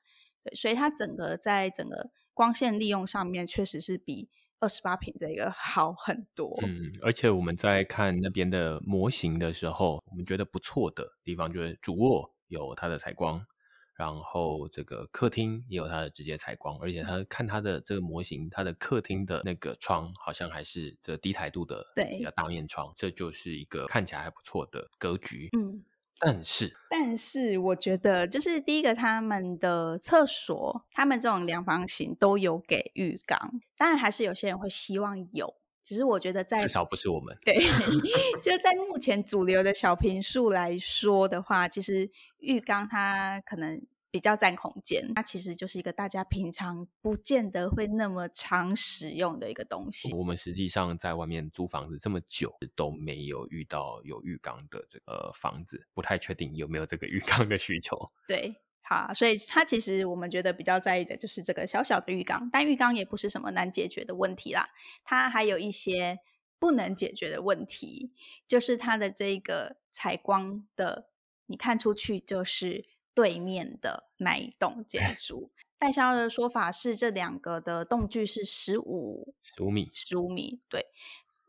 [0.43, 4.31] 对，所以它整个在整个光线利用上面，确实是比。
[4.63, 13.45] 二十八平这个好很多，嗯，而且我们在看那边的模型的时候，我们觉得不错的地方就是主卧有它的采光，
[13.93, 22.31] 然后这个客厅也有它的直接采光，而且它看它的这个模型，它的客厅的那个窗好像还是这低台度的，对，比较。
[22.31, 25.83] 大面窗，这就是一个看起来还不错的格局，嗯。
[26.23, 35.53] 但是，但是我觉得，就是第一个，他们的厕所，他们这种两房型都有给浴缸，当然还是有些人会希望有，
[35.83, 37.55] 只是我觉得在至少不是我们，对，
[38.41, 42.09] 就在目前主流的小平数来说的话，其实
[42.39, 43.81] 浴缸它可能。
[44.13, 50.13] 比较占空间，它其实就是一个大家平常不见得会那么常使用的一个东西。
[50.13, 58.11] 我们实际上在外面租房子这么久都没有遇到有浴缸的这个房子，不太确定有没有这个浴缸的需求。
[58.27, 64.69] 对，好，所以它其实我们觉得比较在意的就是这个小小的浴缸，但浴缸也不是什么难解决的问题啦。
[65.03, 66.19] 它还有一些
[66.59, 68.13] 不能解决的问题，
[68.47, 71.09] 就是它的这个采光的，
[71.47, 72.85] 你看出去就是。
[73.13, 80.61] 对面的那一栋建 筑，代销的说法是这两个的栋距是十五十五米，十五米。
[80.69, 80.87] 对，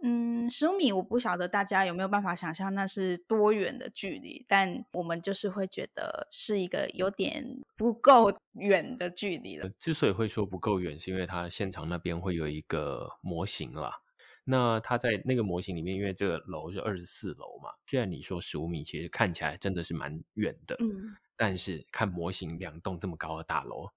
[0.02, 9.68] 嗯，十五米，我不晓得大家有没有办法想象那是多远的距离，但我们就是会觉得是一个有点不够远的距离了。
[9.78, 14.00] 之所以会说不够远，是因为它现场那边会有一个模型啦。
[14.46, 20.76] 那它在那个模型里面，因为这个楼是二十四楼嘛，既然你说十五米，其实看起来真的是蛮远的。
[20.80, 21.16] 嗯。
[21.36, 23.90] 但是看模型，两栋这么高的大楼，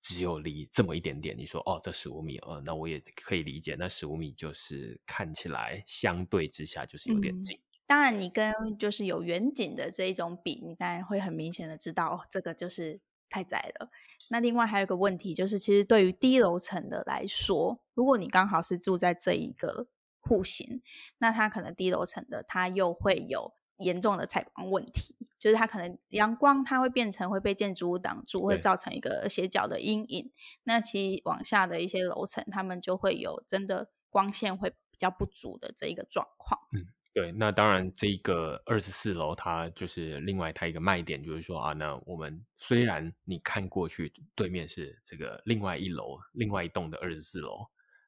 [0.00, 1.36] 只有离这么一点点。
[1.36, 3.74] 你说哦，这十五米，呃，那我也可以理解。
[3.78, 7.56] 那十五米就是看起来相对之下就是有点近。
[7.56, 13.90] 嗯，当然，你跟就是有远景的这一种比，你当然会很明显的知道，哦，这个就是太窄了。
[14.28, 19.88] 那另外还有一个问题就是，其实对于低楼层的来说，如果你刚好是住在这一个
[20.20, 20.82] 户型，
[21.18, 23.54] 那它可能低楼层的它又会有。
[23.78, 30.30] 严重的采光问题，就是它可能阳光它会变成会被建筑物挡住，会造成一个斜角的阴影。
[30.62, 36.60] 那其实往下的一些楼层，他们就会有真的光线会比较不足的这一个状况。
[36.72, 37.32] 嗯，对。
[37.32, 47.66] 那当然，这一个二十四楼它就是另外它一个卖点，就是说啊，那我们虽然你看过去对面是这个另外一楼、另外一栋的二十四楼。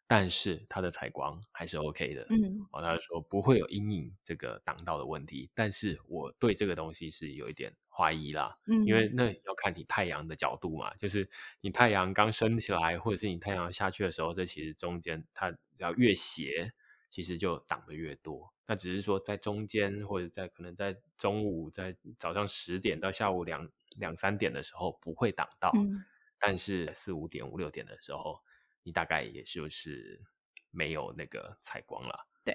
[0.08, 5.50] 但是它的采光还是 OK 的，嗯，哦，他说不会有阴影这个挡到的问题。
[5.52, 11.28] 但是我对这个东西是有一点怀疑啦，嗯，因为那要看你太阳的角度嘛，就是
[11.60, 16.72] 你太阳刚升起来，或者是你太阳下去的时候，这其实中间它只要越斜，
[17.10, 18.52] 其实就挡的越多。
[18.68, 25.92] 那只是说在中间或者在可能在中午，在早上十点到下午两两三点的时候不会挡到，嗯，
[26.38, 28.38] 但是四五点五六点的时候。
[28.86, 30.22] 你大概也就是
[30.70, 32.54] 没有那个采光了，对，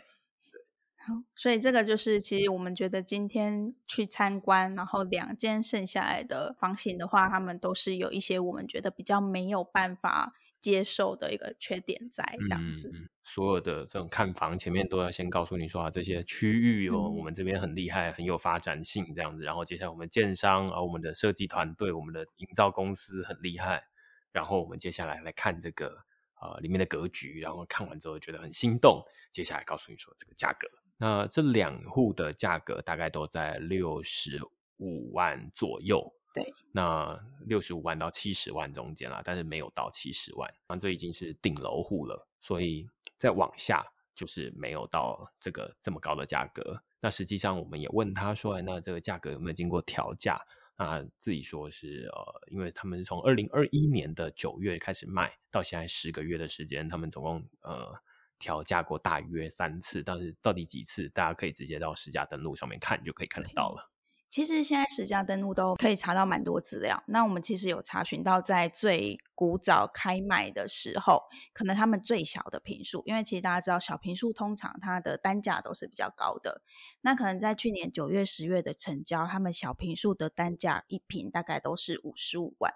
[0.49, 0.61] 对，
[0.95, 12.89] 好，所以这个就是其实我们觉得今天去参观，然后两间剩下来的房型的话，他们都是有一些我们觉得比较没有办法接受的一个缺点在这样子。
[12.93, 19.43] 嗯，所有的这种看房前面都要先告诉你说啊，这些区域哦，嗯，我们这边很厉害，很有发展性这样子。
[19.43, 23.83] 然后接下来我们建商啊，我们的设计团队，我们的营造公司很厉害。
[24.31, 26.05] 然后我们接下来来看这个。
[26.41, 30.67] 呃里面的格局，然后看完之后觉得很心动，接下来告诉你说这个价格。
[30.97, 34.41] 那这两户的价格大概都在六十
[34.77, 36.13] 五万左右。
[36.33, 42.87] 对，那六十五万到七十万中间啦，但是没有到七十万，那这已经是顶楼户了，所以
[43.17, 43.83] 再往下
[44.15, 46.81] 就是没有到这个这么高的价格。
[47.01, 50.39] 那实际上我们也问他说，那这个价格有没有经过调价？
[50.83, 57.93] 那自己说是呃，因为他们是从二零二一年的九月开始卖，到现在十个月的时间，他们总共呃
[58.39, 63.90] 调价过大约三次，但是到底几次，大家可以直接到实价登录上面看，就可以看得到了。
[64.31, 67.03] 其实现在实价登录都可以查到蛮多资料。
[67.07, 76.61] 那我们其实有查询到，在最古早开卖的时候，可能他们最小的坪数，因为其实大家知道小坪数通常它的单价都是比较高的。
[77.01, 82.73] 那可能在去年九月、十月的成交，他们小坪数的单价一坪大概都是五十五万。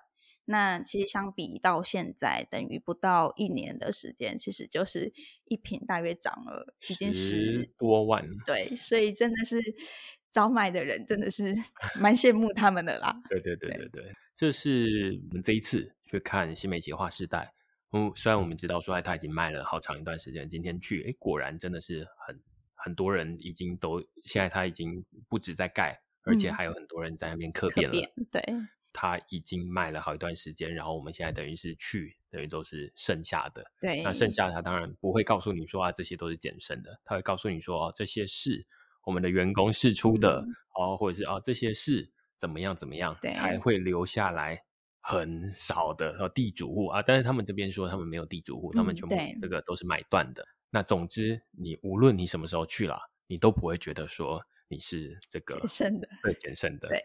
[0.47, 5.14] 那其实相比到现在，等于不到一年的时间，其实就是
[5.45, 8.28] 一坪大约涨了已经十多万。
[8.45, 9.62] 对，所以真的是。
[10.36, 11.54] 早买的人真的是
[11.98, 13.18] 蛮羡慕他们的啦。
[13.30, 17.54] 对对对对对，这是我们这一次去看新美齐划世代。
[17.94, 22.38] 嗯，虽然我们知道说他已经卖了好长一段时间，今天去，哎，果然真的是很
[22.74, 27.96] 很多人已经都现在他已经不止在盖，而且还有很多人在那边客变了。
[28.18, 28.42] 嗯、对，
[28.92, 33.64] 他已经卖了好一段时间，然后我们现在等于是去，等于都是剩下的。
[33.80, 38.68] 对，那剩下的他当然不会告诉你说啊，这些都是减剩的，他会告诉你说哦，这些是。
[39.06, 44.62] 我们的员工试出的、嗯、哦，或者是哦，这些事怎么样怎么样才会留下来
[44.99, 50.45] 很少的哦，地主户啊，但是他们这边说他们没有地主户，他们全部这个都是买断的。
[50.70, 56.89] 那总之，你无论你什么时候去了，你都不会觉得说你是这个减剩的，对，减剩的。
[56.89, 57.01] 对。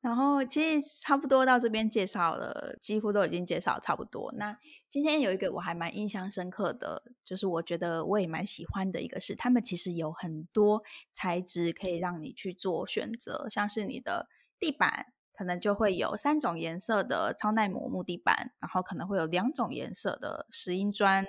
[0.00, 4.32] 然后其实差不多到这边介绍了，几乎都已经介绍差不多。
[4.36, 4.56] 那
[4.88, 10.80] 今天有一个我还蛮印象深刻的，就是我觉得我也蛮喜欢的一个是，他们其实有很多
[11.10, 14.28] 材质可以让你去做选择，像是你的
[14.60, 21.26] 地板可能就会有三种颜色的超耐磨木地板，然后可能会有两种颜色的石英砖。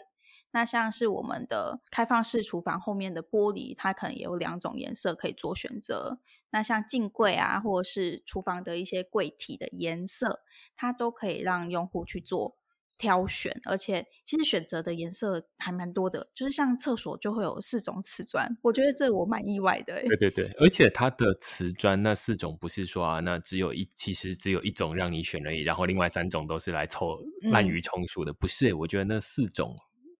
[0.52, 6.20] 那像是我们的开放式厨房后面的玻璃，它可能也有两种颜色可以做选择。
[6.52, 10.40] 那像镜柜啊，或者是厨房的一些柜体的颜色，
[10.76, 12.58] 它都可以让用户去做
[12.98, 13.60] 挑选。
[13.66, 20.08] 而且其实选择的颜色还蛮多的，就是像厕所就会有四种瓷砖，我觉得这我蛮意外的欸。
[20.08, 27.20] 对对对，而且它的瓷砖那四种不是说啊，那只有一其实只有一种让你选而已，然后另外三种都是来凑
[27.52, 28.74] 滥竽充数的，嗯、不是欸？
[28.74, 29.76] 我觉得那四种。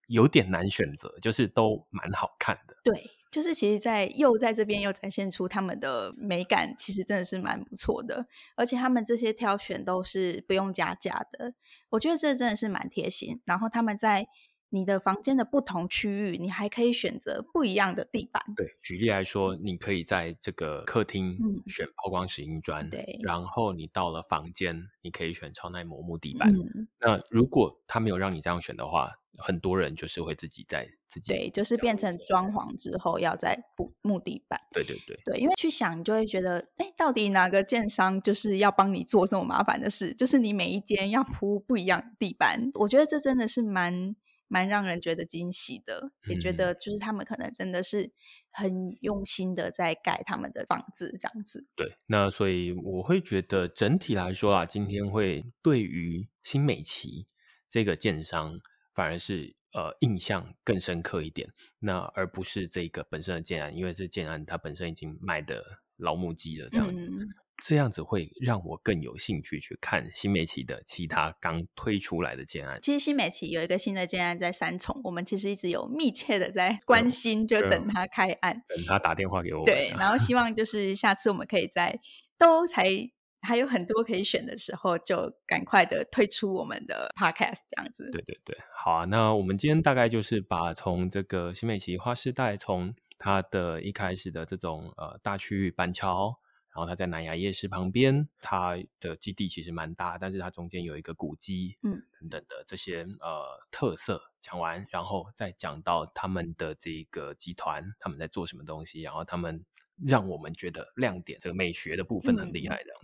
[0.08, 2.76] 有点难选择，就是都蛮好看的。
[2.82, 8.26] 对，就是其实在，又在这边又展现出他们的美感，其实真的是蛮不错的。
[8.56, 11.54] 而且他们这些挑选都是不用加价的，
[11.90, 13.40] 我觉得这真的是蛮贴心。
[13.44, 14.26] 然后他们在
[14.70, 18.42] 你的房间的不同区域，你还可以选择不一样的地板。
[18.54, 23.20] 对，举例来说，你可以在这个客厅选抛光石英砖，对、嗯。
[23.22, 26.52] 然后你到了房间，你可以选超耐磨木地板。
[26.54, 34.60] 嗯、那如果他没有让你这样选的话，很多人就是会自己在自己对，就是变成装潢之后要再补木地板。
[34.72, 40.12] 对对对对，因为去想你就会觉得，哎，到底哪个建商就是要帮你做这么麻烦的事？
[40.12, 42.70] 就是你每一间要铺不一样的地板。
[42.74, 44.16] 我觉得这真的是蛮
[44.48, 48.10] 蛮让人觉得惊喜的，也觉得就是他们可能真的是
[48.50, 51.66] 很用心的在盖他们的房子这样子。
[51.76, 57.26] 对，那所以我会觉得整体来说啊，今天会对于新美琪
[57.68, 58.58] 这个建商。
[58.94, 65.62] 反而是呃印象更深刻一点，那而不是这个本身的建安，因为这建安它本身已经卖的
[65.94, 67.28] 老母鸡了，这样子，嗯，
[67.62, 72.78] 这样子会让我更有兴趣去看新美琪的其他刚推出来的建案。
[72.82, 79.64] 其实新美琪有一个新的建案在三重，我们其实一直有密切的在关心，就等他开案，等他打电话给我。
[79.64, 81.98] 对，然后希望就是下次我们可以在
[82.38, 83.10] 都才。
[83.40, 88.10] 还有很多可以选的时候，就赶快的推出我们的 podcast 这样子。
[88.10, 89.04] 对对对，好啊。
[89.04, 96.47] 那我们今天大概就是把从这个新美琪花世代，从它的一开始的这种呃大区域板桥，然
[96.78, 109.64] 后它在南雅夜市旁边，它的基地其实蛮大，但是它中间有一个古迹，嗯，等等的这些呃特色讲完，然后再讲到他们的这个集团他们在做什么东西，然后他们
[109.96, 112.90] 让我们觉得亮点这个美学的部分很厉害的。
[112.92, 112.97] 嗯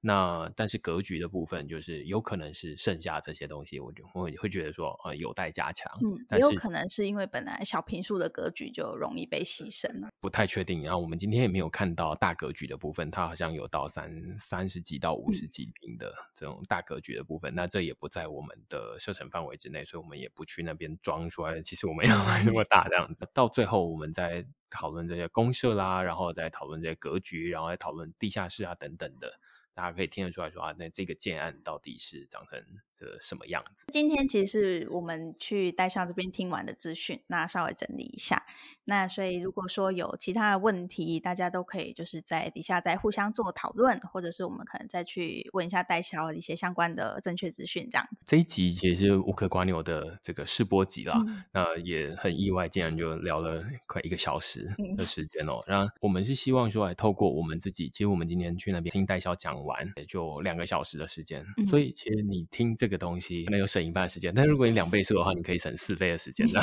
[0.00, 5.92] 那但是格局的部分，就是有可能是剩下这些东西，我就我会觉得说，呃，有待加强。
[6.00, 10.84] 嗯，也有可能是因为本来小平数的格局就容易被牺牲了，不太确定。
[10.84, 21.60] 然后我们今天也没有看到大格局的部分，它好像有到三三十几到五十几平的这种大格局的部分，嗯、那这也不在我们的射程范围之内，所以我们也不去那边装出来。
[21.62, 29.40] 其实我们要那么大这样子，到最后我们再讨论这些公社啦，然后再讨论这些格局，然后再讨论地下室啊等等的。
[29.78, 32.60] 大家可以听得出来说啊，那这个建案到底是长成
[32.92, 33.86] 这什么样子？
[33.92, 38.44] 今天其实是我们去代销这边听完的资讯，那稍微整理一下。
[38.86, 48.24] 那所以如果说有其他的问题，大家都可以就是在底下再互相做讨论，或者是我们可能再去问一下代销一些相关的正确资讯这样子。
[48.26, 55.60] 这一集其实是无壳蜗牛的这个试播集啦，嗯、那也很意外，竟然就聊了快一个小时的时间哦。
[55.68, 59.67] 然后、嗯、我们是希望说，来透过我们自己，其实我们今天去那边听代销讲。
[59.68, 66.60] 玩也就两个小时的时间，嗯、所以其实你听这个东西可能有省一半的时间，但如果你两倍速的话，你可以省四倍的时间的，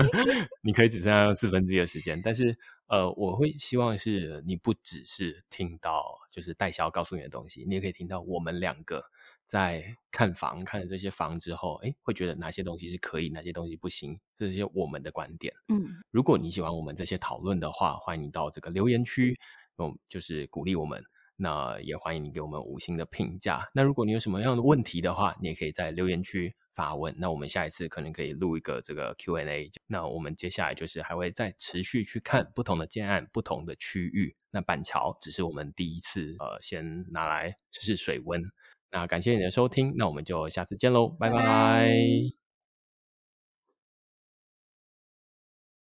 [0.64, 2.20] 你可以只剩下四分之一的时间。
[2.22, 9.04] 但是呃，我会希望是你不只是听到就是代销告诉你的东西，你也可以听到我们两个
[9.44, 15.52] 在看房看了这些房之后，哎，会觉得哪些东西是可以，哪些东西不行，这些我们的观点。
[15.68, 19.36] 嗯，如果你喜欢我们这些讨论的话，欢迎你到这个留言区，
[19.76, 21.04] 嗯，就是鼓励我们。
[21.40, 23.70] 那也欢迎你给我们五星的评价。
[23.72, 27.14] 那如果你有什么样的问题的话，你也可以在留言区发问。
[27.16, 29.70] 那我们下一次可能可以录一个这个 Q&A。
[29.86, 34.34] 那我们接下来就是还会再持续去看不同的建案、不同的区域。
[34.50, 38.42] 那板桥只是我们第一次，呃，先拿来试试水温。
[38.90, 41.36] 那感谢你的收听，那我们就下次见喽，拜拜。
[41.38, 42.47] 拜拜。